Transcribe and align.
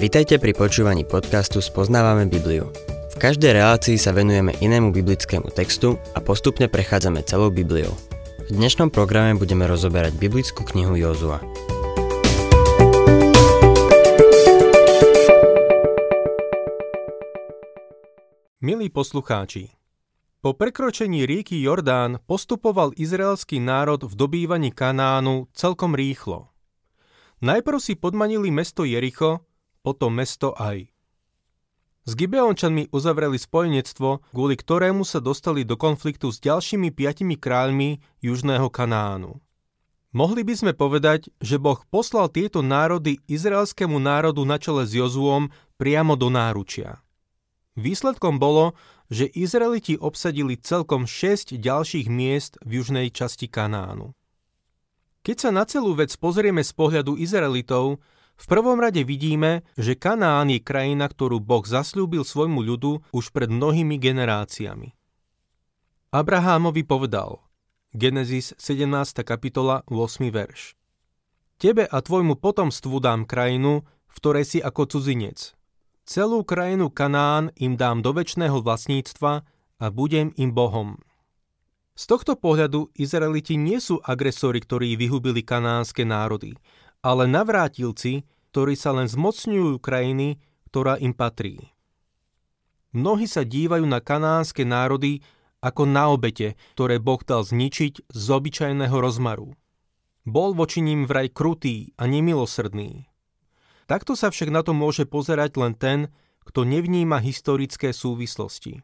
Vitajte 0.00 0.40
pri 0.40 0.56
počúvaní 0.56 1.04
podcastu 1.04 1.60
Spoznávame 1.60 2.24
Bibliu. 2.24 2.72
V 3.12 3.16
každej 3.20 3.52
relácii 3.52 4.00
sa 4.00 4.16
venujeme 4.16 4.56
inému 4.56 4.96
biblickému 4.96 5.52
textu 5.52 6.00
a 6.16 6.24
postupne 6.24 6.72
prechádzame 6.72 7.20
celou 7.28 7.52
Bibliou. 7.52 7.92
V 8.48 8.56
dnešnom 8.56 8.88
programe 8.88 9.36
budeme 9.36 9.68
rozoberať 9.68 10.16
biblickú 10.16 10.64
knihu 10.72 10.96
Jozua. 10.96 11.44
Milí 18.64 18.88
poslucháči, 18.88 19.68
po 20.40 20.56
prekročení 20.56 21.28
rieky 21.28 21.60
Jordán 21.60 22.24
postupoval 22.24 22.96
izraelský 22.96 23.60
národ 23.60 24.00
v 24.08 24.16
dobývaní 24.16 24.72
Kanánu 24.72 25.52
celkom 25.52 25.92
rýchlo. 25.92 26.48
Najprv 27.44 27.76
si 27.84 28.00
podmanili 28.00 28.48
mesto 28.48 28.88
Jericho, 28.88 29.44
potom 29.80 30.14
mesto 30.16 30.52
Aj. 30.56 30.80
S 32.08 32.16
Gibeončanmi 32.16 32.88
uzavreli 32.90 33.36
spojenectvo, 33.36 34.24
kvôli 34.32 34.56
ktorému 34.56 35.04
sa 35.04 35.20
dostali 35.20 35.68
do 35.68 35.76
konfliktu 35.76 36.32
s 36.32 36.40
ďalšími 36.40 36.90
piatimi 36.96 37.36
kráľmi 37.36 38.00
južného 38.24 38.66
Kanánu. 38.72 39.38
Mohli 40.10 40.42
by 40.42 40.54
sme 40.58 40.72
povedať, 40.74 41.30
že 41.38 41.62
Boh 41.62 41.78
poslal 41.86 42.26
tieto 42.34 42.66
národy 42.66 43.22
izraelskému 43.30 43.94
národu 44.02 44.42
na 44.42 44.58
čele 44.58 44.82
s 44.82 44.90
Jozuom 44.90 45.54
priamo 45.78 46.18
do 46.18 46.26
náručia. 46.32 46.98
Výsledkom 47.78 48.42
bolo, 48.42 48.74
že 49.06 49.30
Izraeliti 49.30 49.94
obsadili 49.94 50.58
celkom 50.58 51.06
6 51.06 51.54
ďalších 51.62 52.10
miest 52.10 52.58
v 52.66 52.82
južnej 52.82 53.14
časti 53.14 53.46
Kanánu. 53.46 54.10
Keď 55.22 55.36
sa 55.36 55.50
na 55.54 55.62
celú 55.62 55.94
vec 55.94 56.10
pozrieme 56.18 56.66
z 56.66 56.72
pohľadu 56.74 57.14
Izraelitov, 57.14 58.02
v 58.40 58.46
prvom 58.48 58.80
rade 58.80 59.04
vidíme, 59.04 59.68
že 59.76 59.92
Kanán 59.92 60.48
je 60.48 60.64
krajina, 60.64 61.12
ktorú 61.12 61.44
Boh 61.44 61.60
zasľúbil 61.60 62.24
svojmu 62.24 62.64
ľudu 62.64 63.04
už 63.12 63.36
pred 63.36 63.52
mnohými 63.52 64.00
generáciami. 64.00 64.96
Abrahámovi 66.10 66.82
povedal, 66.88 67.44
Genesis 67.92 68.56
17. 68.56 69.20
kapitola 69.28 69.84
8. 69.84 70.32
verš. 70.32 70.72
Tebe 71.60 71.84
a 71.84 72.00
tvojmu 72.00 72.40
potomstvu 72.40 72.96
dám 73.04 73.28
krajinu, 73.28 73.84
v 74.08 74.14
ktorej 74.16 74.48
si 74.48 74.58
ako 74.64 74.88
cudzinec, 74.88 75.52
Celú 76.10 76.42
krajinu 76.42 76.90
Kanán 76.90 77.54
im 77.54 77.78
dám 77.78 78.02
do 78.02 78.10
väčšného 78.10 78.66
vlastníctva 78.66 79.46
a 79.78 79.86
budem 79.94 80.34
im 80.34 80.50
Bohom. 80.50 80.98
Z 81.94 82.10
tohto 82.10 82.34
pohľadu 82.34 82.90
Izraeliti 82.98 83.54
nie 83.54 83.78
sú 83.78 84.02
agresori, 84.02 84.58
ktorí 84.58 84.98
vyhubili 84.98 85.46
kanánske 85.46 86.02
národy, 86.02 86.58
ale 87.00 87.24
navrátilci, 87.24 88.28
ktorí 88.52 88.74
sa 88.76 88.92
len 88.92 89.08
zmocňujú 89.08 89.80
krajiny, 89.80 90.40
ktorá 90.68 91.00
im 91.00 91.16
patrí. 91.16 91.72
Mnohí 92.90 93.30
sa 93.30 93.46
dívajú 93.46 93.86
na 93.86 94.02
kanánske 94.02 94.66
národy 94.66 95.22
ako 95.62 95.86
na 95.86 96.10
obete, 96.10 96.58
ktoré 96.74 96.98
Boh 96.98 97.20
dal 97.22 97.46
zničiť 97.46 98.10
z 98.10 98.24
obyčajného 98.26 98.96
rozmaru. 98.96 99.54
Bol 100.26 100.52
voči 100.52 100.82
ním 100.82 101.06
vraj 101.06 101.30
krutý 101.30 101.94
a 101.96 102.10
nemilosrdný. 102.10 103.06
Takto 103.86 104.14
sa 104.14 104.30
však 104.30 104.50
na 104.50 104.62
to 104.66 104.74
môže 104.74 105.06
pozerať 105.06 105.58
len 105.58 105.74
ten, 105.74 106.10
kto 106.46 106.66
nevníma 106.66 107.22
historické 107.22 107.94
súvislosti. 107.94 108.82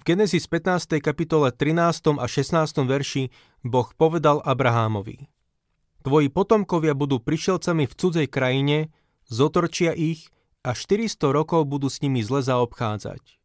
V 0.00 0.02
Genesis 0.04 0.48
15. 0.48 0.96
kapitole 1.04 1.52
13. 1.52 2.16
a 2.16 2.24
16. 2.24 2.88
verši 2.88 3.28
Boh 3.60 3.92
povedal 3.92 4.40
Abrahámovi 4.40 5.28
Tvoji 6.00 6.32
potomkovia 6.32 6.96
budú 6.96 7.20
prišelcami 7.20 7.84
v 7.84 7.92
cudzej 7.92 8.28
krajine, 8.32 8.88
zotorčia 9.28 9.92
ich 9.92 10.32
a 10.64 10.72
400 10.72 11.20
rokov 11.28 11.68
budú 11.68 11.92
s 11.92 12.00
nimi 12.00 12.24
zle 12.24 12.40
zaobchádzať. 12.40 13.40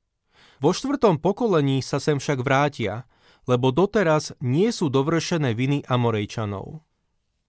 Vo 0.64 0.72
štvrtom 0.72 1.20
pokolení 1.20 1.84
sa 1.84 2.00
sem 2.00 2.16
však 2.16 2.40
vrátia, 2.40 3.04
lebo 3.44 3.76
doteraz 3.76 4.32
nie 4.40 4.72
sú 4.72 4.88
dovršené 4.88 5.52
viny 5.52 5.84
Amorejčanov. 5.86 6.80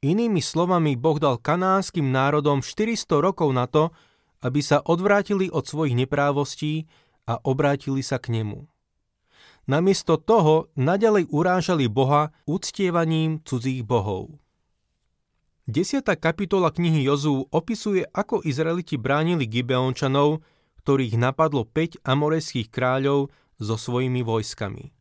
Inými 0.02 0.42
slovami, 0.42 0.98
Boh 0.98 1.16
dal 1.16 1.40
kanánskym 1.40 2.10
národom 2.10 2.60
400 2.60 3.22
rokov 3.22 3.48
na 3.54 3.70
to, 3.70 3.94
aby 4.44 4.60
sa 4.60 4.82
odvrátili 4.84 5.48
od 5.48 5.64
svojich 5.64 5.96
neprávostí 5.96 6.84
a 7.30 7.40
obrátili 7.40 8.04
sa 8.04 8.20
k 8.20 8.42
nemu. 8.42 8.68
Namiesto 9.66 10.14
toho 10.20 10.70
nadalej 10.78 11.26
urážali 11.32 11.90
Boha 11.90 12.30
uctievaním 12.46 13.42
cudzích 13.42 13.82
bohov. 13.82 14.38
10. 15.66 16.06
kapitola 16.18 16.70
knihy 16.70 17.06
Jozú 17.06 17.50
opisuje, 17.50 18.06
ako 18.14 18.42
Izraeliti 18.46 18.94
bránili 18.94 19.50
Gibeončanov, 19.50 20.46
ktorých 20.86 21.18
napadlo 21.18 21.66
5 21.66 22.06
amorejských 22.06 22.70
kráľov 22.70 23.34
so 23.58 23.74
svojimi 23.74 24.22
vojskami 24.22 24.96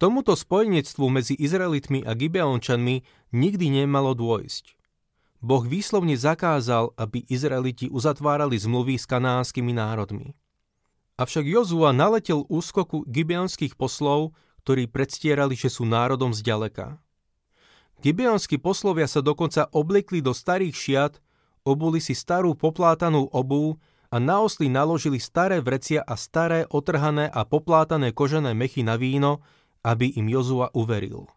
tomuto 0.00 0.32
spojenectvu 0.32 1.12
medzi 1.12 1.36
Izraelitmi 1.36 2.08
a 2.08 2.16
Gibeončanmi 2.16 3.04
nikdy 3.36 3.66
nemalo 3.84 4.16
dôjsť. 4.16 4.80
Boh 5.44 5.60
výslovne 5.60 6.16
zakázal, 6.16 6.96
aby 6.96 7.28
Izraeliti 7.28 7.92
uzatvárali 7.92 8.56
zmluvy 8.56 8.96
s 8.96 9.04
kanánskymi 9.04 9.76
národmi. 9.76 10.32
Avšak 11.20 11.44
Jozua 11.44 11.92
naletel 11.92 12.48
úskoku 12.48 13.04
gibeonských 13.04 13.76
poslov, 13.76 14.32
ktorí 14.64 14.88
predstierali, 14.88 15.52
že 15.52 15.68
sú 15.68 15.84
národom 15.84 16.32
zďaleka. 16.32 16.96
Gibeonskí 18.00 18.56
poslovia 18.56 19.04
sa 19.04 19.20
dokonca 19.20 19.68
obliekli 19.76 20.24
do 20.24 20.32
starých 20.32 20.72
šiat, 20.72 21.12
obuli 21.68 22.00
si 22.00 22.16
starú 22.16 22.56
poplátanú 22.56 23.28
obu 23.28 23.76
a 24.08 24.16
na 24.16 24.40
osly 24.40 24.72
naložili 24.72 25.20
staré 25.20 25.60
vrecia 25.60 26.00
a 26.00 26.16
staré 26.16 26.64
otrhané 26.72 27.28
a 27.28 27.44
poplátané 27.44 28.16
kožené 28.16 28.56
mechy 28.56 28.80
na 28.80 28.96
víno, 28.96 29.44
aby 29.84 30.16
im 30.16 30.32
Jozua 30.32 30.72
uveril. 30.72 31.28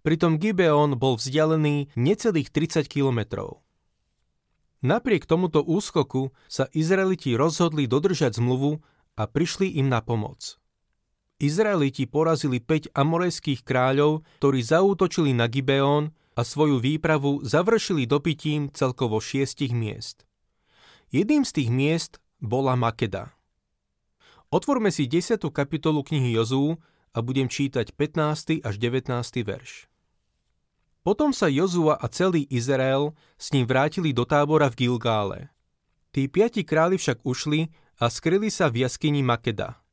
Pritom 0.00 0.40
Gibeon 0.40 0.96
bol 0.96 1.20
vzdialený 1.20 1.92
necelých 1.92 2.48
30 2.48 2.88
kilometrov. 2.88 3.60
Napriek 4.80 5.28
tomuto 5.28 5.60
úskoku 5.60 6.32
sa 6.48 6.72
Izraeliti 6.72 7.36
rozhodli 7.36 7.84
dodržať 7.84 8.40
zmluvu 8.40 8.80
a 9.18 9.22
prišli 9.28 9.76
im 9.76 9.92
na 9.92 10.00
pomoc. 10.00 10.56
Izraeliti 11.36 12.08
porazili 12.08 12.64
5 12.64 12.96
amorejských 12.96 13.60
kráľov, 13.60 14.24
ktorí 14.40 14.60
zaútočili 14.64 15.36
na 15.36 15.52
Gibeon 15.52 16.16
a 16.32 16.40
svoju 16.40 16.80
výpravu 16.80 17.44
završili 17.44 18.08
dopitím 18.08 18.72
celkovo 18.72 19.20
šiestich 19.20 19.76
miest. 19.76 20.24
Jedným 21.12 21.44
z 21.44 21.52
tých 21.60 21.70
miest 21.70 22.12
bola 22.40 22.72
Makeda. 22.72 23.36
Otvorme 24.48 24.88
si 24.88 25.04
10. 25.04 25.36
kapitolu 25.52 26.00
knihy 26.00 26.32
Jozú 26.40 26.80
a 27.12 27.20
budem 27.20 27.52
čítať 27.52 27.92
15. 27.92 28.64
až 28.64 28.74
19. 28.80 29.12
verš. 29.44 29.92
Potom 31.04 31.36
sa 31.36 31.52
Jozua 31.52 32.00
a 32.00 32.08
celý 32.08 32.48
Izrael 32.48 33.12
s 33.36 33.52
ním 33.52 33.68
vrátili 33.68 34.16
do 34.16 34.24
tábora 34.24 34.72
v 34.72 34.88
Gilgále. 34.88 35.52
Tí 36.16 36.32
piati 36.32 36.64
králi 36.64 36.96
však 36.96 37.22
ušli 37.28 37.68
a 38.00 38.08
skryli 38.08 38.48
sa 38.48 38.72
v 38.72 38.88
jaskyni 38.88 39.20
Makeda. 39.20 39.85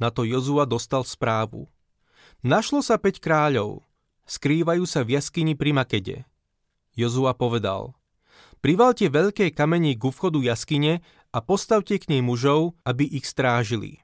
Na 0.00 0.08
to 0.08 0.24
Jozua 0.24 0.64
dostal 0.64 1.04
správu. 1.04 1.68
Našlo 2.40 2.80
sa 2.80 2.96
5 2.96 3.20
kráľov, 3.20 3.84
skrývajú 4.24 4.88
sa 4.88 5.04
v 5.04 5.20
jaskyni 5.20 5.52
pri 5.52 5.76
Makede. 5.76 6.24
Jozua 6.96 7.36
povedal, 7.36 7.92
privalte 8.64 9.12
veľké 9.12 9.52
kamene 9.52 9.92
k 9.92 10.02
vchodu 10.08 10.40
jaskyne 10.40 11.04
a 11.30 11.38
postavte 11.44 12.00
k 12.00 12.16
nej 12.16 12.24
mužov, 12.24 12.80
aby 12.88 13.04
ich 13.04 13.28
strážili. 13.28 14.00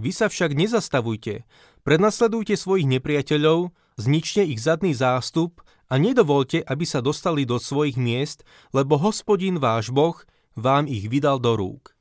Vy 0.00 0.16
sa 0.16 0.32
však 0.32 0.56
nezastavujte, 0.56 1.44
prenasledujte 1.84 2.56
svojich 2.56 2.88
nepriateľov, 2.88 3.70
zničte 4.00 4.40
ich 4.48 4.64
zadný 4.64 4.96
zástup 4.96 5.60
a 5.92 6.00
nedovolte, 6.00 6.64
aby 6.64 6.88
sa 6.88 7.04
dostali 7.04 7.44
do 7.44 7.60
svojich 7.60 8.00
miest, 8.00 8.48
lebo 8.72 8.96
hospodin 8.96 9.60
váš 9.60 9.92
Boh 9.92 10.16
vám 10.56 10.88
ich 10.88 11.04
vydal 11.04 11.36
do 11.36 11.52
rúk. 11.52 11.91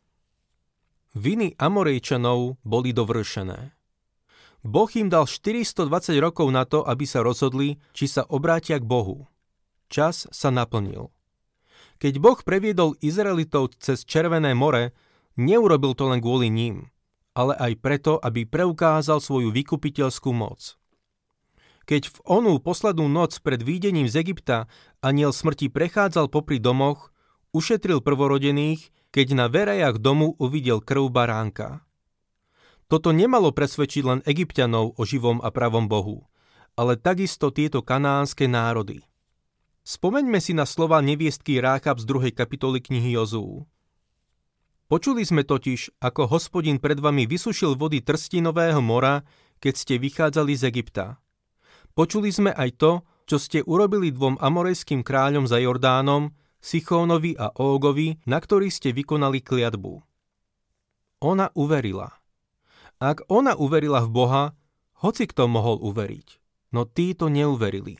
Viny 1.11 1.55
Amorejčanov 1.59 2.61
boli 2.63 2.95
dovršené. 2.95 3.75
Boh 4.61 4.91
im 4.93 5.09
dal 5.09 5.25
420 5.25 5.89
rokov 6.21 6.47
na 6.53 6.63
to, 6.63 6.85
aby 6.85 7.03
sa 7.03 7.25
rozhodli, 7.25 7.81
či 7.91 8.05
sa 8.05 8.23
obrátia 8.29 8.77
k 8.77 8.85
Bohu. 8.85 9.27
Čas 9.91 10.29
sa 10.29 10.53
naplnil. 10.53 11.09
Keď 11.97 12.13
Boh 12.21 12.39
previedol 12.39 12.95
Izraelitov 13.01 13.75
cez 13.81 14.05
Červené 14.05 14.53
more, 14.53 14.93
neurobil 15.35 15.97
to 15.97 16.09
len 16.09 16.23
kvôli 16.23 16.47
ním– 16.47 16.85
ale 17.31 17.55
aj 17.55 17.73
preto, 17.79 18.19
aby 18.19 18.43
preukázal 18.43 19.23
svoju 19.23 19.55
vykupiteľskú 19.55 20.31
moc. 20.35 20.75
Keď 21.87 22.07
v 22.07 22.17
onú 22.27 22.61
poslednú 22.61 23.09
noc 23.09 23.41
pred 23.41 23.59
výdením 23.59 24.07
z 24.07 24.21
Egypta 24.21 24.69
aniel 25.01 25.33
smrti 25.33 25.67
prechádzal 25.67 26.29
popri 26.29 26.61
domoch, 26.61 27.10
ušetril 27.51 27.99
prvorodených, 28.03 28.91
keď 29.11 29.27
na 29.35 29.45
verejach 29.51 29.99
domu 29.99 30.35
uvidel 30.39 30.79
krv 30.79 31.11
baránka. 31.11 31.83
Toto 32.91 33.15
nemalo 33.15 33.55
presvedčiť 33.55 34.03
len 34.03 34.19
egyptianov 34.27 34.99
o 34.99 35.03
živom 35.07 35.39
a 35.39 35.47
pravom 35.51 35.87
Bohu, 35.87 36.27
ale 36.75 36.99
takisto 36.99 37.51
tieto 37.51 37.83
kanánske 37.83 38.51
národy. 38.51 39.03
Spomeňme 39.87 40.39
si 40.43 40.51
na 40.51 40.67
slova 40.67 40.99
neviestky 40.99 41.57
Rákab 41.59 41.99
z 41.99 42.05
druhej 42.05 42.33
kapitoly 42.35 42.83
knihy 42.83 43.15
Jozú. 43.15 43.65
Počuli 44.91 45.23
sme 45.23 45.47
totiž, 45.47 46.03
ako 46.03 46.27
hospodin 46.27 46.75
pred 46.75 46.99
vami 46.99 47.23
vysušil 47.23 47.79
vody 47.79 48.03
Trstinového 48.03 48.83
mora, 48.83 49.23
keď 49.63 49.73
ste 49.79 49.95
vychádzali 49.95 50.51
z 50.51 50.67
Egypta. 50.67 51.23
Počuli 51.95 52.27
sme 52.27 52.51
aj 52.51 52.69
to, 52.75 52.91
čo 53.23 53.39
ste 53.39 53.63
urobili 53.63 54.11
dvom 54.11 54.35
amorejským 54.35 54.99
kráľom 54.99 55.47
za 55.47 55.63
Jordánom, 55.63 56.35
Sichónovi 56.61 57.33
a 57.35 57.49
Ógovi, 57.57 58.21
na 58.29 58.37
ktorých 58.37 58.69
ste 58.69 58.89
vykonali 58.93 59.41
kliatbu. 59.41 59.97
Ona 61.25 61.49
uverila. 61.57 62.21
Ak 63.01 63.25
ona 63.33 63.57
uverila 63.57 64.05
v 64.05 64.09
Boha, 64.13 64.43
hoci 65.01 65.25
kto 65.25 65.49
mohol 65.49 65.81
uveriť, 65.81 66.27
no 66.69 66.85
títo 66.85 67.33
neuverili. 67.33 67.97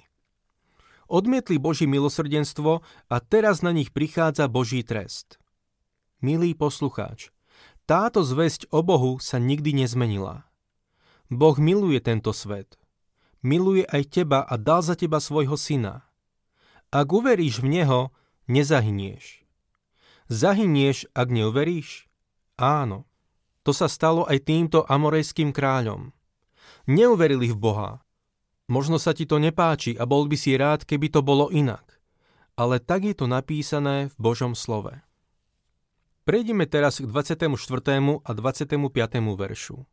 Odmietli 1.10 1.58
Boží 1.58 1.90
milosrdenstvo 1.90 2.86
a 3.10 3.16
teraz 3.20 3.66
na 3.66 3.74
nich 3.74 3.90
prichádza 3.90 4.46
Boží 4.46 4.86
trest. 4.86 5.42
Milý 6.22 6.54
poslucháč, 6.54 7.34
táto 7.90 8.22
zväzť 8.22 8.70
o 8.70 8.86
Bohu 8.86 9.18
sa 9.18 9.42
nikdy 9.42 9.74
nezmenila. 9.74 10.46
Boh 11.34 11.58
miluje 11.58 11.98
tento 11.98 12.30
svet. 12.32 12.78
Miluje 13.42 13.82
aj 13.90 14.22
teba 14.22 14.46
a 14.46 14.54
dal 14.54 14.86
za 14.86 14.94
teba 14.94 15.18
svojho 15.18 15.58
syna. 15.58 16.06
Ak 16.94 17.10
uveríš 17.10 17.66
v 17.66 17.82
Neho, 17.82 18.14
nezahynieš. 18.52 19.48
Zahynieš, 20.28 21.08
ak 21.16 21.28
neuveríš? 21.32 22.12
Áno. 22.60 23.08
To 23.64 23.72
sa 23.72 23.88
stalo 23.88 24.28
aj 24.28 24.44
týmto 24.44 24.84
amorejským 24.84 25.56
kráľom. 25.56 26.12
Neuverili 26.90 27.48
v 27.54 27.58
Boha. 27.58 27.92
Možno 28.72 29.00
sa 29.00 29.16
ti 29.16 29.28
to 29.28 29.40
nepáči 29.40 29.96
a 29.96 30.04
bol 30.08 30.28
by 30.28 30.38
si 30.40 30.56
rád, 30.60 30.84
keby 30.84 31.12
to 31.12 31.24
bolo 31.24 31.52
inak. 31.52 32.00
Ale 32.60 32.80
tak 32.84 33.08
je 33.08 33.16
to 33.16 33.28
napísané 33.32 34.12
v 34.12 34.16
Božom 34.20 34.58
slove. 34.58 35.04
Prejdime 36.24 36.70
teraz 36.70 37.02
k 37.02 37.10
24. 37.10 37.50
a 38.22 38.32
25. 38.32 38.78
veršu. 39.36 39.84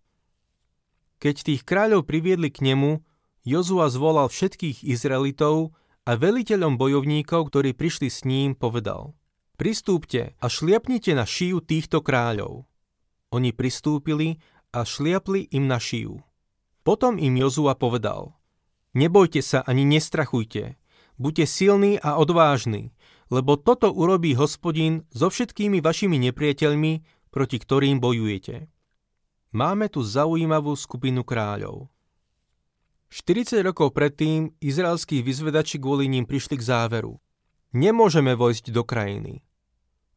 Keď 1.19 1.35
tých 1.43 1.63
kráľov 1.67 2.07
priviedli 2.07 2.53
k 2.53 2.63
nemu, 2.63 3.03
Jozua 3.43 3.89
zvolal 3.89 4.31
všetkých 4.31 4.85
Izraelitov 4.85 5.75
a 6.09 6.17
veliteľom 6.17 6.81
bojovníkov, 6.81 7.53
ktorí 7.53 7.77
prišli 7.77 8.09
s 8.09 8.25
ním, 8.25 8.57
povedal 8.57 9.13
Pristúpte 9.61 10.33
a 10.41 10.47
šliapnite 10.49 11.13
na 11.13 11.29
šiju 11.29 11.61
týchto 11.61 12.01
kráľov. 12.01 12.65
Oni 13.29 13.53
pristúpili 13.53 14.41
a 14.73 14.89
šliapli 14.89 15.53
im 15.53 15.69
na 15.69 15.77
šiju. 15.77 16.17
Potom 16.81 17.21
im 17.21 17.37
Jozua 17.37 17.77
povedal 17.77 18.33
Nebojte 18.97 19.45
sa 19.45 19.61
ani 19.69 19.85
nestrachujte, 19.85 20.81
buďte 21.21 21.45
silní 21.45 22.01
a 22.01 22.17
odvážni, 22.17 22.97
lebo 23.29 23.61
toto 23.61 23.93
urobí 23.93 24.33
hospodin 24.33 25.05
so 25.13 25.29
všetkými 25.29 25.85
vašimi 25.85 26.17
nepriateľmi, 26.17 26.93
proti 27.29 27.61
ktorým 27.61 28.01
bojujete. 28.01 28.65
Máme 29.53 29.93
tu 29.93 30.01
zaujímavú 30.01 30.73
skupinu 30.73 31.21
kráľov. 31.21 31.93
40 33.09 33.65
rokov 33.65 33.97
predtým 33.97 34.53
izraelskí 34.61 35.25
vyzvedači 35.25 35.81
kvôli 35.81 36.13
ním 36.13 36.29
prišli 36.29 36.61
k 36.61 36.67
záveru. 36.69 37.17
Nemôžeme 37.73 38.37
vojsť 38.37 38.69
do 38.69 38.85
krajiny. 38.85 39.41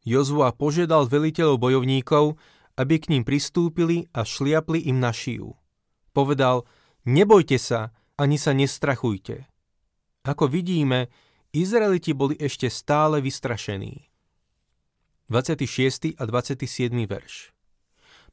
Jozua 0.04 0.52
požiadal 0.52 1.08
veliteľov 1.08 1.56
bojovníkov, 1.56 2.36
aby 2.76 3.00
k 3.00 3.16
ním 3.16 3.24
pristúpili 3.24 4.12
a 4.12 4.28
šliapli 4.28 4.92
im 4.92 5.00
na 5.00 5.16
šiju. 5.16 5.56
Povedal, 6.12 6.68
nebojte 7.08 7.56
sa, 7.56 7.96
ani 8.20 8.36
sa 8.36 8.52
nestrachujte. 8.52 9.48
Ako 10.28 10.52
vidíme, 10.52 11.08
Izraeliti 11.56 12.12
boli 12.12 12.36
ešte 12.40 12.68
stále 12.68 13.24
vystrašení. 13.24 14.12
26. 15.32 16.20
a 16.20 16.24
27. 16.28 16.92
verš 17.08 17.56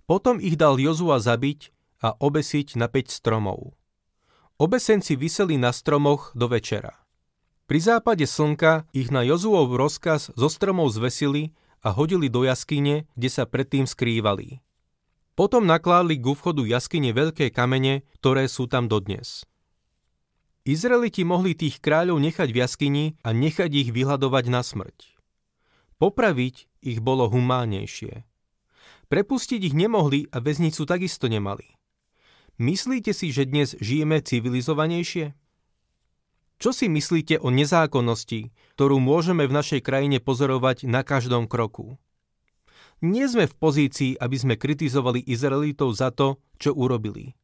Potom 0.03 0.43
ich 0.43 0.59
dal 0.59 0.83
Jozua 0.83 1.23
zabiť 1.23 1.71
a 2.03 2.19
obesiť 2.19 2.75
na 2.75 2.91
5 2.91 3.07
stromov. 3.07 3.78
Obesenci 4.59 5.15
vyseli 5.15 5.55
na 5.55 5.71
stromoch 5.71 6.35
do 6.35 6.51
večera. 6.51 6.99
Pri 7.71 7.79
západe 7.79 8.27
slnka 8.27 8.91
ich 8.91 9.07
na 9.15 9.23
Jozuov 9.23 9.71
rozkaz 9.71 10.35
zo 10.35 10.51
stromov 10.51 10.91
zvesili 10.91 11.55
a 11.79 11.95
hodili 11.95 12.27
do 12.27 12.43
jaskyne, 12.43 13.07
kde 13.15 13.31
sa 13.31 13.47
predtým 13.47 13.87
skrývali. 13.87 14.59
Potom 15.39 15.63
nakládli 15.63 16.19
k 16.19 16.35
vchodu 16.35 16.67
jaskyne 16.67 17.15
veľké 17.15 17.55
kamene, 17.55 18.03
ktoré 18.19 18.51
sú 18.51 18.67
tam 18.67 18.91
dodnes. 18.91 19.47
Izraeliti 20.67 21.23
mohli 21.23 21.55
tých 21.55 21.79
kráľov 21.79 22.19
nechať 22.19 22.51
v 22.51 22.59
jaskyni 22.59 23.05
a 23.23 23.31
nechať 23.31 23.71
ich 23.71 23.95
vyhľadovať 23.95 24.45
na 24.51 24.67
smrť. 24.67 25.23
Popraviť 26.03 26.67
ich 26.83 26.99
bolo 26.99 27.31
humánnejšie. 27.31 28.27
Prepustiť 29.07 29.71
ich 29.71 29.79
nemohli 29.79 30.27
a 30.35 30.43
väznicu 30.43 30.83
takisto 30.83 31.31
nemali. 31.31 31.78
Myslíte 32.59 33.15
si, 33.15 33.31
že 33.31 33.47
dnes 33.47 33.79
žijeme 33.79 34.19
civilizovanejšie? 34.19 35.31
Čo 36.59 36.75
si 36.75 36.91
myslíte 36.91 37.39
o 37.39 37.55
nezákonnosti, 37.55 38.51
ktorú 38.75 38.99
môžeme 38.99 39.47
v 39.47 39.55
našej 39.55 39.79
krajine 39.79 40.19
pozorovať 40.19 40.91
na 40.91 41.07
každom 41.07 41.47
kroku? 41.47 42.03
Nie 42.99 43.31
sme 43.31 43.47
v 43.47 43.55
pozícii, 43.55 44.19
aby 44.19 44.35
sme 44.35 44.55
kritizovali 44.59 45.23
Izraelitov 45.23 45.95
za 45.95 46.11
to, 46.11 46.43
čo 46.59 46.75
urobili. 46.75 47.39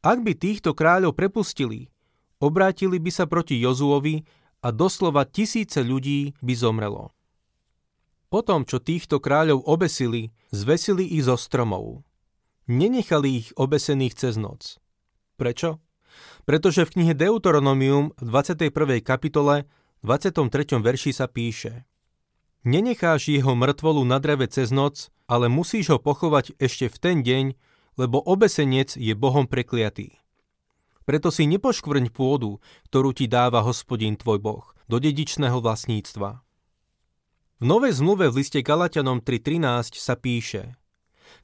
Ak 0.00 0.24
by 0.24 0.32
týchto 0.32 0.72
kráľov 0.72 1.12
prepustili, 1.12 1.92
obrátili 2.40 2.96
by 2.96 3.12
sa 3.12 3.28
proti 3.28 3.60
Jozuovi 3.60 4.24
a 4.64 4.72
doslova 4.72 5.28
tisíce 5.28 5.84
ľudí 5.84 6.32
by 6.40 6.54
zomrelo. 6.56 7.12
Potom, 8.32 8.64
čo 8.64 8.80
týchto 8.80 9.20
kráľov 9.20 9.60
obesili, 9.68 10.32
zvesili 10.48 11.04
ich 11.04 11.28
zo 11.28 11.36
stromov. 11.36 12.07
Nenechali 12.68 13.40
ich 13.40 13.48
obesených 13.56 14.12
cez 14.12 14.36
noc. 14.36 14.76
Prečo? 15.40 15.80
Pretože 16.44 16.84
v 16.84 17.00
knihe 17.00 17.14
Deuteronomium 17.16 18.12
v 18.20 18.28
21. 18.28 19.00
kapitole 19.00 19.64
23. 20.04 20.76
verši 20.76 21.16
sa 21.16 21.32
píše 21.32 21.88
Nenecháš 22.68 23.32
jeho 23.32 23.56
mŕtvolu 23.56 24.04
na 24.04 24.20
dreve 24.20 24.52
cez 24.52 24.68
noc, 24.68 25.08
ale 25.24 25.48
musíš 25.48 25.96
ho 25.96 25.98
pochovať 25.98 26.60
ešte 26.60 26.92
v 26.92 26.96
ten 27.00 27.16
deň, 27.24 27.44
lebo 27.96 28.20
obesenec 28.20 29.00
je 29.00 29.16
Bohom 29.16 29.48
prekliatý. 29.48 30.20
Preto 31.08 31.32
si 31.32 31.48
nepoškvrň 31.48 32.12
pôdu, 32.12 32.60
ktorú 32.92 33.16
ti 33.16 33.32
dáva 33.32 33.64
hospodin 33.64 34.20
tvoj 34.20 34.44
Boh, 34.44 34.64
do 34.92 35.00
dedičného 35.00 35.56
vlastníctva. 35.64 36.44
V 37.58 37.64
Novej 37.64 37.96
zmluve 37.96 38.28
v 38.28 38.44
liste 38.44 38.60
Galatianom 38.60 39.24
3.13 39.24 39.96
sa 39.96 40.20
píše 40.20 40.76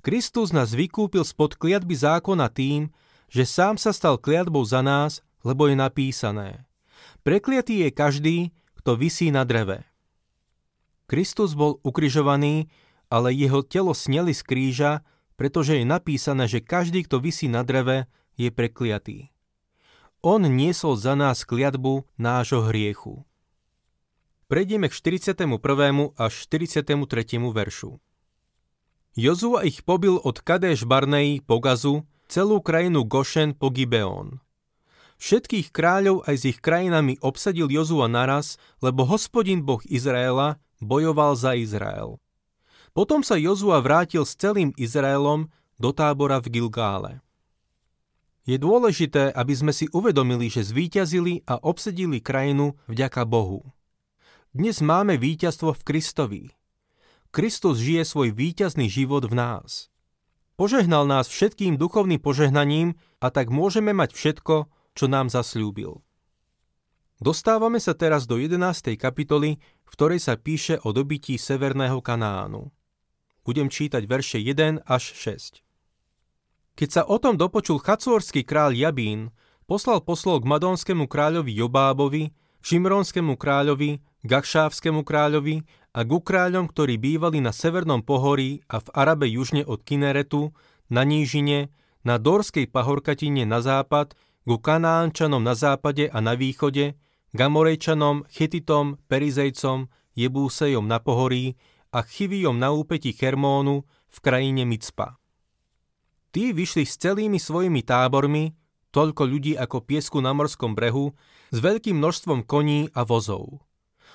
Kristus 0.04 0.52
nás 0.52 0.72
vykúpil 0.76 1.24
spod 1.24 1.56
kliatby 1.56 1.96
zákona 1.96 2.52
tým, 2.52 2.92
že 3.28 3.48
sám 3.48 3.80
sa 3.80 3.90
stal 3.90 4.20
kliatbou 4.20 4.62
za 4.62 4.84
nás, 4.84 5.24
lebo 5.42 5.66
je 5.68 5.76
napísané. 5.76 6.64
Prekliatý 7.24 7.84
je 7.84 7.90
každý, 7.90 8.38
kto 8.80 8.96
visí 9.00 9.32
na 9.32 9.48
dreve. 9.48 9.84
Kristus 11.08 11.52
bol 11.52 11.80
ukrižovaný, 11.84 12.68
ale 13.12 13.36
jeho 13.36 13.60
telo 13.60 13.92
sneli 13.92 14.32
z 14.32 14.42
kríža, 14.44 14.92
pretože 15.36 15.76
je 15.76 15.84
napísané, 15.84 16.48
že 16.48 16.64
každý, 16.64 17.04
kto 17.04 17.20
visí 17.20 17.48
na 17.50 17.60
dreve, 17.60 18.08
je 18.36 18.48
prekliatý. 18.48 19.34
On 20.24 20.40
niesol 20.40 20.96
za 20.96 21.12
nás 21.12 21.44
kliatbu 21.44 22.08
nášho 22.16 22.64
hriechu. 22.72 23.28
Prejdeme 24.48 24.88
k 24.88 24.94
41. 24.96 25.36
až 26.16 26.32
43. 26.48 26.96
veršu. 27.52 28.00
Jozua 29.14 29.62
ich 29.62 29.86
pobil 29.86 30.18
od 30.18 30.42
Kadeš 30.42 30.90
Barnei 30.90 31.38
po 31.38 31.62
Gazu, 31.62 32.02
celú 32.26 32.58
krajinu 32.58 33.06
Gošen 33.06 33.54
po 33.54 33.70
Gibeon. 33.70 34.42
Všetkých 35.22 35.70
kráľov 35.70 36.26
aj 36.26 36.34
s 36.34 36.44
ich 36.50 36.58
krajinami 36.58 37.22
obsadil 37.22 37.70
Jozua 37.70 38.10
naraz, 38.10 38.58
lebo 38.82 39.06
hospodin 39.06 39.62
Boh 39.62 39.78
Izraela 39.86 40.58
bojoval 40.82 41.38
za 41.38 41.54
Izrael. 41.54 42.18
Potom 42.90 43.22
sa 43.22 43.38
Jozua 43.38 43.78
vrátil 43.78 44.26
s 44.26 44.34
celým 44.34 44.74
Izraelom 44.74 45.46
do 45.78 45.94
tábora 45.94 46.42
v 46.42 46.58
Gilgále. 46.58 47.22
Je 48.42 48.58
dôležité, 48.58 49.30
aby 49.30 49.54
sme 49.54 49.70
si 49.70 49.86
uvedomili, 49.94 50.50
že 50.50 50.66
zvíťazili 50.66 51.46
a 51.46 51.54
obsedili 51.62 52.18
krajinu 52.18 52.74
vďaka 52.90 53.22
Bohu. 53.24 53.62
Dnes 54.50 54.82
máme 54.82 55.22
víťazstvo 55.22 55.70
v 55.70 55.82
Kristovi. 55.86 56.42
Kristus 57.34 57.82
žije 57.82 58.06
svoj 58.06 58.30
víťazný 58.30 58.86
život 58.86 59.26
v 59.26 59.34
nás. 59.34 59.90
Požehnal 60.54 61.02
nás 61.02 61.26
všetkým 61.26 61.74
duchovným 61.74 62.22
požehnaním 62.22 62.94
a 63.18 63.34
tak 63.34 63.50
môžeme 63.50 63.90
mať 63.90 64.14
všetko, 64.14 64.70
čo 64.94 65.04
nám 65.10 65.34
zasľúbil. 65.34 65.98
Dostávame 67.18 67.82
sa 67.82 67.90
teraz 67.98 68.30
do 68.30 68.38
11. 68.38 68.94
kapitoly, 68.94 69.58
v 69.58 69.88
ktorej 69.90 70.22
sa 70.22 70.38
píše 70.38 70.78
o 70.86 70.94
dobití 70.94 71.34
Severného 71.34 71.98
Kanánu. 71.98 72.70
Budem 73.42 73.66
čítať 73.66 74.06
verše 74.06 74.38
1 74.38 74.86
až 74.86 75.02
6. 75.18 75.66
Keď 76.78 76.88
sa 76.88 77.02
o 77.02 77.18
tom 77.18 77.34
dopočul 77.34 77.82
chacórský 77.82 78.46
kráľ 78.46 78.78
Jabín, 78.78 79.34
poslal 79.66 80.06
poslov 80.06 80.46
k 80.46 80.50
madonskému 80.54 81.10
kráľovi 81.10 81.50
Jobábovi, 81.50 82.30
Šimrónskému 82.62 83.34
kráľovi, 83.34 83.98
Gakšávskému 84.22 85.02
kráľovi 85.02 85.66
a 85.94 86.02
ku 86.02 86.18
kráľom, 86.18 86.66
ktorí 86.66 86.98
bývali 86.98 87.38
na 87.38 87.54
severnom 87.54 88.02
pohorí 88.02 88.66
a 88.66 88.82
v 88.82 88.88
Arabe 88.98 89.30
južne 89.30 89.62
od 89.62 89.86
Kineretu, 89.86 90.50
na 90.90 91.06
nížine, 91.06 91.70
na 92.02 92.18
Dorskej 92.18 92.68
pahorkatine 92.68 93.46
na 93.46 93.62
západ, 93.62 94.18
ku 94.44 94.60
Kanánčanom 94.60 95.40
na 95.40 95.56
západe 95.56 96.10
a 96.10 96.18
na 96.20 96.36
východe, 96.36 96.98
Gamorejčanom, 97.32 98.28
Chetitom, 98.28 99.00
Perizejcom, 99.08 99.88
Jebúsejom 100.18 100.84
na 100.84 101.00
pohorí 101.00 101.56
a 101.94 102.02
Chivijom 102.04 102.58
na 102.58 102.74
úpeti 102.74 103.14
Hermónu 103.14 103.86
v 103.86 104.18
krajine 104.20 104.66
Micpa. 104.68 105.16
Tí 106.34 106.50
vyšli 106.50 106.84
s 106.84 106.98
celými 106.98 107.38
svojimi 107.38 107.86
tábormi, 107.86 108.54
toľko 108.90 109.22
ľudí 109.26 109.54
ako 109.54 109.82
piesku 109.86 110.18
na 110.18 110.34
morskom 110.34 110.74
brehu, 110.74 111.14
s 111.54 111.58
veľkým 111.62 111.98
množstvom 111.98 112.42
koní 112.46 112.90
a 112.94 113.06
vozov. 113.06 113.62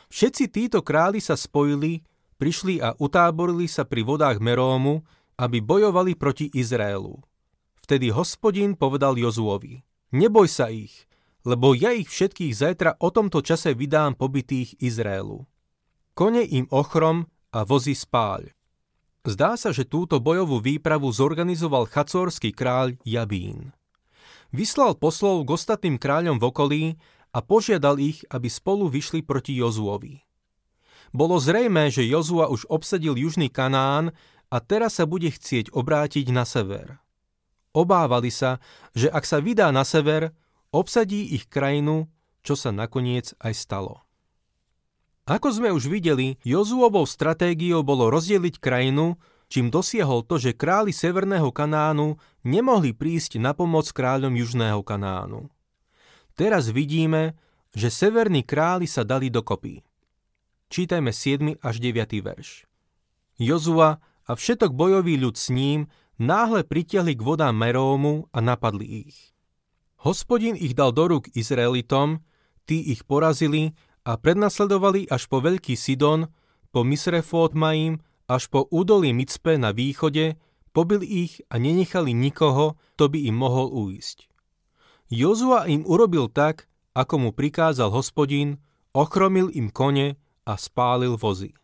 Všetci 0.10 0.50
títo 0.50 0.82
králi 0.82 1.22
sa 1.22 1.38
spojili, 1.38 2.01
prišli 2.42 2.82
a 2.82 2.98
utáborili 2.98 3.70
sa 3.70 3.86
pri 3.86 4.01
vodách 4.01 4.42
Merómu, 4.42 5.06
aby 5.38 5.62
bojovali 5.62 6.18
proti 6.18 6.50
Izraelu. 6.50 7.22
Vtedy 7.80 8.10
hospodin 8.10 8.74
povedal 8.74 9.18
Jozuovi, 9.18 9.82
neboj 10.13 10.50
sa 10.50 10.74
ich, 10.74 11.06
lebo 11.46 11.78
ja 11.78 11.94
ich 11.94 12.10
všetkých 12.10 12.54
zajtra 12.54 12.92
o 13.00 13.10
tomto 13.13 13.39
čase 13.46 13.78
vydám 13.78 14.18
pobytých 14.18 14.82
Izraelu. 14.82 15.46
Kone 16.18 16.44
im 16.44 16.68
ochrom 16.74 17.30
a 17.56 17.63
vozy 17.63 17.96
spáľ. 17.96 18.51
Zdá 19.24 19.56
sa, 19.56 19.70
že 19.70 19.88
túto 19.88 20.18
bojovú 20.20 20.60
výpravu 20.60 21.08
zorganizoval 21.13 21.88
chacórský 21.88 22.51
kráľ 22.51 22.98
Jabín. 23.06 23.72
Vyslal 24.50 24.98
poslov 24.98 25.46
k 25.46 25.54
ostatným 25.54 26.01
kráľom 26.01 26.42
v 26.42 26.48
okolí 26.50 26.84
a 27.29 27.39
požiadal 27.43 28.01
ich, 28.01 28.25
aby 28.33 28.50
spolu 28.50 28.89
vyšli 28.89 29.21
proti 29.21 29.57
Jozuovi. 29.57 30.25
Bolo 31.09 31.41
zrejmé, 31.41 31.89
že 31.89 32.05
Jozua 32.05 32.50
už 32.53 32.69
obsadil 32.69 33.17
južný 33.17 33.50
Kanán 33.50 34.13
a 34.50 34.57
teraz 34.62 35.01
sa 35.01 35.09
bude 35.09 35.29
chcieť 35.33 35.74
obrátiť 35.74 36.29
na 36.29 36.45
sever. 36.45 37.01
Obávali 37.74 38.33
sa, 38.33 38.57
že 38.98 39.09
ak 39.09 39.25
sa 39.25 39.41
vydá 39.41 39.69
na 39.69 39.86
sever, 39.86 40.33
obsadí 40.74 41.33
ich 41.33 41.50
krajinu, 41.50 42.09
čo 42.41 42.57
sa 42.57 42.74
nakoniec 42.74 43.33
aj 43.41 43.53
stalo. 43.57 44.05
Ako 45.29 45.53
sme 45.53 45.69
už 45.69 45.86
videli, 45.86 46.41
Jozuovou 46.41 47.05
stratégiou 47.05 47.86
bolo 47.86 48.09
rozdeliť 48.09 48.57
krajinu, 48.57 49.21
čím 49.45 49.69
dosiahol 49.69 50.25
to, 50.25 50.41
že 50.41 50.57
králi 50.57 50.89
Severného 50.89 51.53
Kanánu 51.53 52.17
nemohli 52.41 52.98
prísť 52.98 53.38
na 53.38 53.53
pomoc 53.53 53.86
kráľom 53.93 54.33
Južného 54.33 54.81
Kanánu. 54.81 55.53
Teraz 56.39 56.72
vidíme, 56.72 57.36
že 57.75 57.91
severní 57.91 58.48
králi 58.48 58.88
sa 58.88 59.03
dali 59.03 59.27
dokopy. 59.27 59.84
Čítajme 60.72 61.12
7. 61.12 61.60
až 61.60 61.75
9. 61.84 62.24
verš. 62.24 62.63
Jozua 63.36 64.00
a 64.24 64.31
všetok 64.39 64.72
bojový 64.72 65.19
ľud 65.19 65.36
s 65.36 65.51
ním 65.51 65.91
náhle 66.15 66.63
pritiahli 66.63 67.19
k 67.19 67.25
vodám 67.27 67.60
Merómu 67.60 68.31
a 68.31 68.39
napadli 68.39 69.12
ich. 69.12 69.36
Hospodin 70.00 70.55
ich 70.55 70.79
dal 70.79 70.96
do 70.96 71.12
rúk 71.12 71.27
Izraelitom, 71.36 72.24
tí 72.63 72.88
ich 72.88 73.03
porazili 73.03 73.75
a 74.08 74.15
prednasledovali 74.15 75.12
až 75.12 75.27
po 75.27 75.43
veľký 75.43 75.75
Sidon, 75.75 76.31
po 76.72 76.88
Misrefot 76.88 77.51
Maim, 77.51 78.00
až 78.31 78.48
po 78.48 78.63
údolí 78.72 79.12
Micpe 79.12 79.60
na 79.60 79.75
východe, 79.75 80.39
pobili 80.72 81.27
ich 81.27 81.43
a 81.51 81.60
nenechali 81.60 82.15
nikoho, 82.15 82.79
kto 82.96 83.12
by 83.12 83.27
im 83.27 83.36
mohol 83.36 83.67
uísť. 83.75 84.28
Jozua 85.10 85.66
im 85.66 85.82
urobil 85.89 86.30
tak, 86.30 86.70
ako 86.94 87.16
mu 87.18 87.30
prikázal 87.34 87.89
hospodin, 87.89 88.62
ochromil 88.94 89.50
im 89.50 89.74
kone 89.74 90.22
a 90.46 90.54
spálil 90.54 91.18
vozy. 91.18 91.58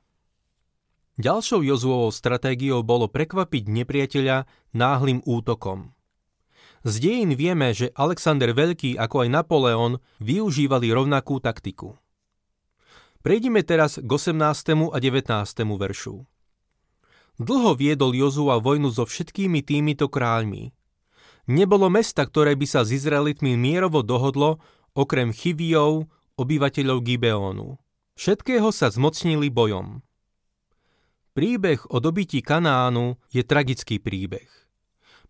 Ďalšou 1.16 1.64
Jozuovou 1.64 2.12
stratégiou 2.12 2.84
bolo 2.84 3.08
prekvapiť 3.08 3.72
nepriateľa 3.72 4.50
náhlým 4.76 5.24
útokom. 5.24 5.96
Z 6.86 7.02
dejín 7.02 7.34
vieme, 7.34 7.74
že 7.74 7.90
Alexander 7.96 8.54
Veľký 8.54 9.00
ako 9.00 9.26
aj 9.26 9.30
Napoleon 9.32 9.94
využívali 10.22 10.92
rovnakú 10.92 11.42
taktiku. 11.42 11.98
Prejdime 13.26 13.66
teraz 13.66 13.98
k 13.98 14.06
18. 14.06 14.94
a 14.94 14.98
19. 15.02 15.26
veršu. 15.82 16.30
Dlho 17.42 17.72
viedol 17.74 18.14
Jozua 18.14 18.62
vojnu 18.62 18.94
so 18.94 19.06
všetkými 19.06 19.66
týmito 19.66 20.10
kráľmi. 20.14 20.70
Nebolo 21.46 21.94
mesta, 21.94 22.26
ktoré 22.26 22.58
by 22.58 22.66
sa 22.66 22.82
s 22.82 22.90
Izraelitmi 22.90 23.54
mierovo 23.54 24.02
dohodlo, 24.02 24.58
okrem 24.98 25.30
Chivijov, 25.30 26.10
obyvateľov 26.42 27.06
Gibeónu. 27.06 27.78
Všetkého 28.18 28.74
sa 28.74 28.90
zmocnili 28.90 29.54
bojom. 29.54 30.02
Príbeh 31.36 31.84
o 31.92 32.00
dobití 32.02 32.40
Kanánu 32.42 33.20
je 33.30 33.44
tragický 33.44 34.00
príbeh. 34.02 34.48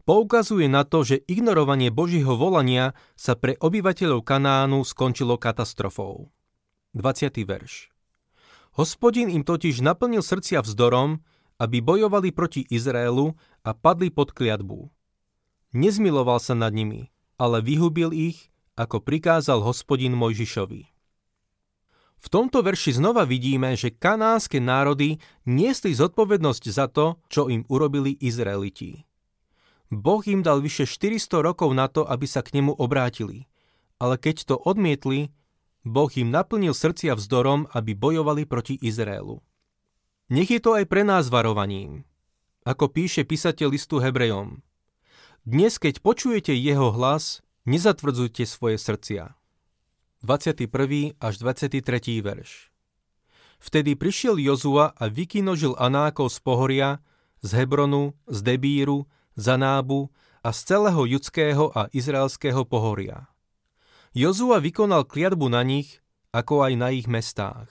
Poukazuje 0.05 0.69
na 0.69 0.86
to, 0.86 1.01
že 1.01 1.25
ignorovanie 1.25 1.89
Božího 1.89 2.38
volania 2.38 2.93
sa 3.17 3.34
pre 3.34 3.57
obyvateľov 3.57 4.22
Kanánu 4.22 4.86
skončilo 4.86 5.41
katastrofou. 5.41 6.29
20. 6.93 7.41
verš. 7.43 7.89
Hospodin 8.77 9.34
im 9.34 9.41
totiž 9.41 9.81
naplnil 9.81 10.22
srdcia 10.22 10.62
vzdorom, 10.62 11.25
aby 11.57 11.81
bojovali 11.81 12.29
proti 12.31 12.62
Izraelu 12.69 13.34
a 13.65 13.74
padli 13.74 14.13
pod 14.13 14.31
kliatbu. 14.31 14.94
Nezmiloval 15.75 16.39
sa 16.39 16.55
nad 16.55 16.72
nimi, 16.72 17.12
ale 17.36 17.60
vyhubil 17.60 18.15
ich, 18.15 18.48
ako 18.79 19.03
prikázal 19.03 19.60
hospodin 19.60 20.15
Mojžišovi. 20.15 20.96
V 22.15 22.27
tomto 22.32 22.63
verši 22.63 22.96
znova 22.96 23.27
vidíme, 23.27 23.75
že 23.75 23.91
kanánske 23.91 24.63
národy 24.63 25.20
niesli 25.44 25.91
zodpovednosť 25.91 26.63
za 26.72 26.88
to, 26.88 27.20
čo 27.27 27.51
im 27.51 27.67
urobili 27.67 28.15
Izraeliti. 28.15 29.03
Boh 29.91 30.24
im 30.25 30.41
dal 30.41 30.63
vyše 30.63 30.88
400 30.88 31.44
rokov 31.44 31.70
na 31.75 31.91
to, 31.91 32.08
aby 32.08 32.25
sa 32.25 32.41
k 32.41 32.58
nemu 32.58 32.74
obrátili, 32.79 33.46
ale 34.01 34.17
keď 34.17 34.48
to 34.48 34.55
odmietli, 34.58 35.29
Boh 35.86 36.10
im 36.17 36.34
naplnil 36.34 36.74
srdcia 36.74 37.13
vzdorom, 37.13 37.70
aby 37.70 37.94
bojovali 37.94 38.50
proti 38.50 38.74
Izraelu. 38.79 39.44
Nech 40.34 40.50
je 40.50 40.58
to 40.58 40.74
aj 40.74 40.89
pre 40.89 41.05
nás 41.05 41.29
varovaním. 41.29 42.01
Ako 42.65 42.89
píše 42.89 43.22
písateľ 43.27 43.77
listu 43.77 44.01
Hebrejom. 44.01 44.65
Dnes, 45.45 45.77
keď 45.77 46.01
počujete 46.01 46.57
jeho 46.57 46.89
hlas, 46.89 47.45
nezatvrdzujte 47.69 48.49
svoje 48.49 48.81
srdcia. 48.81 49.37
21. 50.25 50.65
až 51.21 51.33
23. 51.37 51.85
verš 52.25 52.73
Vtedy 53.61 53.93
prišiel 53.93 54.41
Jozua 54.41 54.97
a 54.97 55.05
vykinožil 55.05 55.77
Anákov 55.77 56.33
z 56.33 56.41
pohoria, 56.41 56.89
z 57.45 57.61
Hebronu, 57.61 58.17
z 58.25 58.41
Debíru, 58.41 59.05
Zanábu 59.37 60.09
a 60.41 60.49
z 60.49 60.59
celého 60.65 61.05
judského 61.05 61.69
a 61.77 61.93
izraelského 61.93 62.65
pohoria. 62.65 63.29
Jozua 64.17 64.57
vykonal 64.57 65.05
kliatbu 65.05 65.45
na 65.53 65.61
nich, 65.61 66.01
ako 66.33 66.65
aj 66.65 66.73
na 66.73 66.89
ich 66.89 67.05
mestách. 67.05 67.69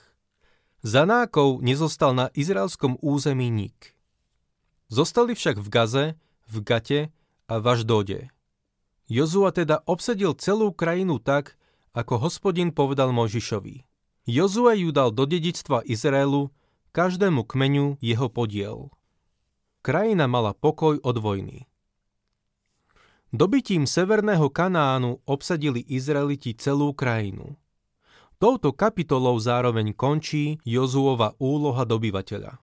Za 0.79 1.03
nákov 1.03 1.59
nezostal 1.59 2.15
na 2.15 2.31
izraelskom 2.39 2.95
území 3.03 3.51
nik. 3.51 3.99
Zostali 4.87 5.35
však 5.35 5.59
v 5.59 5.67
Gaze, 5.67 6.05
v 6.47 6.55
Gate 6.63 7.11
a 7.45 7.61
v 7.61 7.65
Aždode. 7.69 8.19
Jozua 9.05 9.53
teda 9.53 9.85
obsadil 9.85 10.33
celú 10.33 10.73
krajinu 10.73 11.21
tak, 11.21 11.53
ako 11.93 12.25
hospodin 12.25 12.73
povedal 12.73 13.13
Možišovi. 13.13 13.85
Jozua 14.25 14.73
ju 14.73 14.89
dal 14.89 15.13
do 15.13 15.29
dedictva 15.29 15.85
Izraelu, 15.85 16.49
každému 16.89 17.45
kmeňu 17.45 18.01
jeho 18.01 18.27
podiel. 18.33 18.89
Krajina 19.85 20.25
mala 20.25 20.57
pokoj 20.57 20.97
od 20.97 21.17
vojny. 21.21 21.69
Dobitím 23.29 23.85
Severného 23.85 24.49
Kanánu 24.49 25.21
obsadili 25.29 25.85
Izraeliti 25.85 26.57
celú 26.57 26.95
krajinu. 26.97 27.53
Touto 28.41 28.73
kapitolou 28.73 29.37
zároveň 29.37 29.93
končí 29.93 30.57
Jozuova 30.65 31.37
úloha 31.37 31.85
dobyvateľa. 31.85 32.64